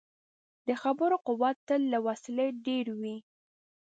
[0.67, 3.17] د خبرو قوت تل له وسلې ډېر وي.